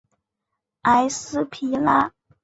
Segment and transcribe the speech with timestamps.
[0.81, 2.11] 埃斯皮拉。